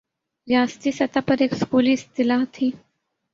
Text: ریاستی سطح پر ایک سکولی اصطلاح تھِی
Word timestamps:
ریاستی 0.47 0.91
سطح 0.99 1.19
پر 1.27 1.37
ایک 1.41 1.53
سکولی 1.61 1.93
اصطلاح 1.93 2.43
تھِی 2.53 2.67